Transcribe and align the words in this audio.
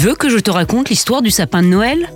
veux 0.00 0.14
que 0.14 0.28
je 0.28 0.38
te 0.38 0.50
raconte 0.50 0.88
l'histoire 0.88 1.20
du 1.20 1.30
sapin 1.30 1.62
de 1.62 1.68
Noël? 1.68 2.10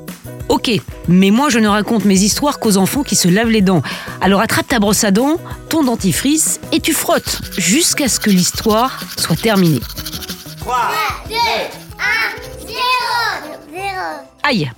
Ok, 0.48 0.71
mais 1.08 1.30
moi 1.30 1.48
je 1.50 1.58
ne 1.58 1.68
raconte 1.68 2.04
mes 2.04 2.21
histoires 2.21 2.58
qu'aux 2.58 2.76
enfants 2.76 3.03
qui 3.03 3.14
se 3.14 3.28
lavent 3.28 3.50
les 3.50 3.60
dents. 3.60 3.82
Alors 4.21 4.40
attrape 4.40 4.68
ta 4.68 4.78
brosse 4.78 5.04
à 5.04 5.10
dents, 5.10 5.38
ton 5.68 5.85
dentifrice 5.85 6.60
et 6.72 6.81
tu 6.81 6.92
frottes 6.92 7.40
jusqu'à 7.58 8.08
ce 8.08 8.21
que 8.21 8.31
l'histoire 8.31 9.00
soit 9.18 9.36
terminée. 9.36 9.81
3, 10.60 10.76
2, 11.28 11.35
1, 11.35 11.38
0 12.67 12.74
Aïe, 14.42 14.71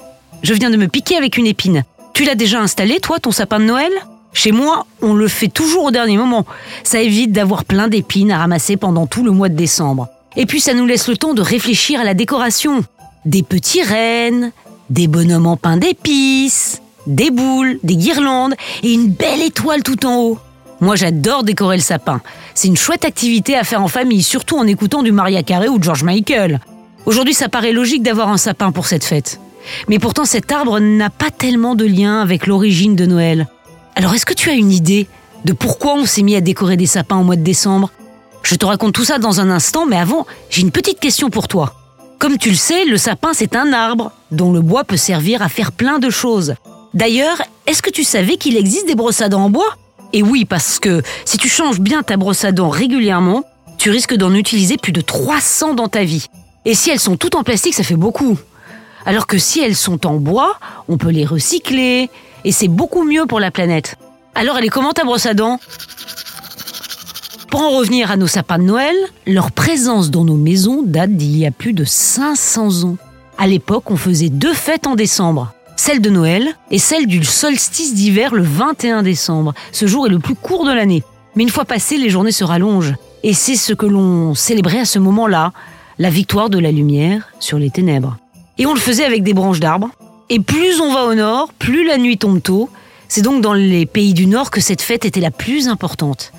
je 0.42 0.54
viens 0.54 0.70
de 0.70 0.76
me 0.76 0.88
piquer 0.88 1.16
avec 1.16 1.36
une 1.36 1.46
épine. 1.46 1.84
Tu 2.12 2.24
l'as 2.24 2.34
déjà 2.34 2.60
installé, 2.60 2.98
toi, 2.98 3.18
ton 3.18 3.30
sapin 3.30 3.60
de 3.60 3.64
Noël? 3.64 3.92
Chez 4.32 4.52
moi, 4.52 4.86
on 5.00 5.14
le 5.14 5.28
fait 5.28 5.48
toujours 5.48 5.84
au 5.84 5.90
dernier 5.90 6.16
moment. 6.16 6.44
Ça 6.82 7.00
évite 7.00 7.32
d'avoir 7.32 7.64
plein 7.64 7.88
d'épines 7.88 8.32
à 8.32 8.38
ramasser 8.38 8.76
pendant 8.76 9.06
tout 9.06 9.22
le 9.22 9.30
mois 9.30 9.48
de 9.48 9.54
décembre. 9.54 10.08
Et 10.36 10.44
puis 10.44 10.60
ça 10.60 10.74
nous 10.74 10.86
laisse 10.86 11.08
le 11.08 11.16
temps 11.16 11.34
de 11.34 11.42
réfléchir 11.42 12.00
à 12.00 12.04
la 12.04 12.14
décoration. 12.14 12.84
Des 13.26 13.42
petits 13.42 13.82
rennes, 13.82 14.52
des 14.88 15.08
bonhommes 15.08 15.48
en 15.48 15.56
pain 15.56 15.76
d'épices, 15.76 16.80
des 17.08 17.32
boules, 17.32 17.80
des 17.82 17.96
guirlandes 17.96 18.54
et 18.84 18.92
une 18.92 19.08
belle 19.08 19.42
étoile 19.42 19.82
tout 19.82 20.06
en 20.06 20.20
haut. 20.20 20.38
Moi 20.80 20.94
j'adore 20.94 21.42
décorer 21.42 21.76
le 21.76 21.82
sapin. 21.82 22.20
C'est 22.54 22.68
une 22.68 22.76
chouette 22.76 23.04
activité 23.04 23.56
à 23.56 23.64
faire 23.64 23.82
en 23.82 23.88
famille, 23.88 24.22
surtout 24.22 24.56
en 24.56 24.66
écoutant 24.68 25.02
du 25.02 25.10
Maria 25.10 25.42
Carey 25.42 25.66
ou 25.66 25.82
George 25.82 26.04
Michael. 26.04 26.60
Aujourd'hui 27.04 27.34
ça 27.34 27.48
paraît 27.48 27.72
logique 27.72 28.04
d'avoir 28.04 28.28
un 28.28 28.36
sapin 28.36 28.70
pour 28.70 28.86
cette 28.86 29.04
fête. 29.04 29.40
Mais 29.88 29.98
pourtant 29.98 30.24
cet 30.24 30.52
arbre 30.52 30.78
n'a 30.78 31.10
pas 31.10 31.30
tellement 31.30 31.74
de 31.74 31.84
lien 31.84 32.20
avec 32.20 32.46
l'origine 32.46 32.94
de 32.94 33.06
Noël. 33.06 33.48
Alors 33.96 34.14
est-ce 34.14 34.26
que 34.26 34.34
tu 34.34 34.50
as 34.50 34.54
une 34.54 34.70
idée 34.70 35.08
de 35.44 35.52
pourquoi 35.52 35.94
on 35.94 36.06
s'est 36.06 36.22
mis 36.22 36.36
à 36.36 36.40
décorer 36.40 36.76
des 36.76 36.86
sapins 36.86 37.18
au 37.18 37.24
mois 37.24 37.34
de 37.34 37.42
décembre? 37.42 37.90
Je 38.44 38.54
te 38.54 38.66
raconte 38.66 38.94
tout 38.94 39.04
ça 39.04 39.18
dans 39.18 39.40
un 39.40 39.50
instant, 39.50 39.84
mais 39.84 39.96
avant, 39.96 40.28
j'ai 40.48 40.62
une 40.62 40.70
petite 40.70 41.00
question 41.00 41.28
pour 41.28 41.48
toi. 41.48 41.74
Comme 42.18 42.38
tu 42.38 42.50
le 42.50 42.56
sais, 42.56 42.84
le 42.84 42.96
sapin 42.96 43.32
c'est 43.34 43.56
un 43.56 43.72
arbre 43.72 44.12
dont 44.30 44.52
le 44.52 44.60
bois 44.60 44.84
peut 44.84 44.96
servir 44.96 45.42
à 45.42 45.48
faire 45.48 45.72
plein 45.72 45.98
de 45.98 46.10
choses. 46.10 46.54
D'ailleurs, 46.94 47.42
est-ce 47.66 47.82
que 47.82 47.90
tu 47.90 48.04
savais 48.04 48.36
qu'il 48.36 48.56
existe 48.56 48.86
des 48.86 48.94
brosses 48.94 49.20
à 49.20 49.28
dents 49.28 49.44
en 49.44 49.50
bois? 49.50 49.76
Et 50.12 50.22
oui, 50.22 50.44
parce 50.44 50.78
que 50.78 51.02
si 51.24 51.36
tu 51.36 51.48
changes 51.48 51.80
bien 51.80 52.02
ta 52.02 52.16
brosse 52.16 52.44
à 52.44 52.52
dents 52.52 52.70
régulièrement, 52.70 53.44
tu 53.76 53.90
risques 53.90 54.14
d'en 54.14 54.34
utiliser 54.34 54.78
plus 54.78 54.92
de 54.92 55.02
300 55.02 55.74
dans 55.74 55.88
ta 55.88 56.04
vie. 56.04 56.26
Et 56.64 56.74
si 56.74 56.90
elles 56.90 57.00
sont 57.00 57.16
toutes 57.16 57.34
en 57.34 57.42
plastique, 57.42 57.74
ça 57.74 57.82
fait 57.82 57.96
beaucoup. 57.96 58.38
Alors 59.04 59.26
que 59.26 59.38
si 59.38 59.60
elles 59.60 59.76
sont 59.76 60.06
en 60.06 60.14
bois, 60.14 60.58
on 60.88 60.96
peut 60.96 61.10
les 61.10 61.26
recycler, 61.26 62.08
et 62.44 62.52
c'est 62.52 62.68
beaucoup 62.68 63.04
mieux 63.04 63.26
pour 63.26 63.40
la 63.40 63.50
planète. 63.50 63.96
Alors 64.34 64.56
elle 64.58 64.64
est 64.64 64.70
comment 64.70 64.92
ta 64.92 65.04
brosse 65.04 65.26
à 65.26 65.34
dents 65.34 65.60
Pour 67.56 67.64
en 67.64 67.78
revenir 67.78 68.10
à 68.10 68.18
nos 68.18 68.26
sapins 68.26 68.58
de 68.58 68.64
Noël, 68.64 68.94
leur 69.26 69.50
présence 69.50 70.10
dans 70.10 70.26
nos 70.26 70.36
maisons 70.36 70.82
date 70.82 71.12
d'il 71.12 71.38
y 71.38 71.46
a 71.46 71.50
plus 71.50 71.72
de 71.72 71.84
500 71.84 72.84
ans. 72.84 72.96
À 73.38 73.46
l'époque, 73.46 73.90
on 73.90 73.96
faisait 73.96 74.28
deux 74.28 74.52
fêtes 74.52 74.86
en 74.86 74.94
décembre. 74.94 75.54
Celle 75.74 76.02
de 76.02 76.10
Noël 76.10 76.50
et 76.70 76.78
celle 76.78 77.06
du 77.06 77.24
solstice 77.24 77.94
d'hiver 77.94 78.34
le 78.34 78.42
21 78.42 79.02
décembre. 79.02 79.54
Ce 79.72 79.86
jour 79.86 80.06
est 80.06 80.10
le 80.10 80.18
plus 80.18 80.34
court 80.34 80.66
de 80.66 80.70
l'année. 80.70 81.02
Mais 81.34 81.44
une 81.44 81.48
fois 81.48 81.64
passé, 81.64 81.96
les 81.96 82.10
journées 82.10 82.30
se 82.30 82.44
rallongent. 82.44 82.94
Et 83.22 83.32
c'est 83.32 83.56
ce 83.56 83.72
que 83.72 83.86
l'on 83.86 84.34
célébrait 84.34 84.80
à 84.80 84.84
ce 84.84 84.98
moment-là, 84.98 85.54
la 85.98 86.10
victoire 86.10 86.50
de 86.50 86.58
la 86.58 86.72
lumière 86.72 87.30
sur 87.40 87.58
les 87.58 87.70
ténèbres. 87.70 88.18
Et 88.58 88.66
on 88.66 88.74
le 88.74 88.80
faisait 88.80 89.06
avec 89.06 89.22
des 89.22 89.32
branches 89.32 89.60
d'arbres. 89.60 89.88
Et 90.28 90.40
plus 90.40 90.78
on 90.82 90.92
va 90.92 91.06
au 91.06 91.14
nord, 91.14 91.54
plus 91.58 91.86
la 91.86 91.96
nuit 91.96 92.18
tombe 92.18 92.42
tôt. 92.42 92.68
C'est 93.08 93.22
donc 93.22 93.40
dans 93.40 93.54
les 93.54 93.86
pays 93.86 94.12
du 94.12 94.26
nord 94.26 94.50
que 94.50 94.60
cette 94.60 94.82
fête 94.82 95.06
était 95.06 95.20
la 95.20 95.30
plus 95.30 95.68
importante. 95.68 96.32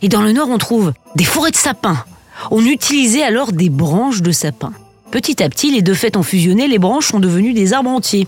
Et 0.00 0.08
dans 0.08 0.22
le 0.22 0.32
nord, 0.32 0.48
on 0.48 0.58
trouve 0.58 0.92
des 1.16 1.24
forêts 1.24 1.50
de 1.50 1.56
sapins. 1.56 2.04
On 2.50 2.64
utilisait 2.64 3.22
alors 3.22 3.52
des 3.52 3.68
branches 3.68 4.22
de 4.22 4.32
sapin. 4.32 4.72
Petit 5.10 5.42
à 5.42 5.48
petit, 5.48 5.70
les 5.70 5.82
deux 5.82 5.94
fêtes 5.94 6.16
ont 6.16 6.22
fusionné, 6.22 6.68
les 6.68 6.78
branches 6.78 7.08
sont 7.08 7.20
devenues 7.20 7.52
des 7.52 7.74
arbres 7.74 7.90
entiers. 7.90 8.26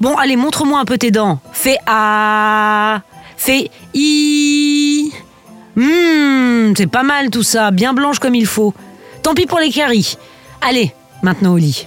Bon, 0.00 0.16
allez, 0.16 0.36
montre-moi 0.36 0.80
un 0.80 0.84
peu 0.84 0.98
tes 0.98 1.10
dents. 1.10 1.38
Fais 1.52 1.76
A, 1.86 3.02
fais 3.36 3.70
I. 3.94 5.12
Hum, 5.76 6.74
c'est 6.76 6.88
pas 6.88 7.04
mal 7.04 7.30
tout 7.30 7.44
ça, 7.44 7.70
bien 7.70 7.92
blanche 7.94 8.18
comme 8.18 8.34
il 8.34 8.46
faut. 8.46 8.74
Tant 9.22 9.34
pis 9.34 9.46
pour 9.46 9.60
les 9.60 9.70
caries. 9.70 10.16
Allez, 10.60 10.92
maintenant 11.22 11.52
au 11.52 11.58
lit. 11.58 11.86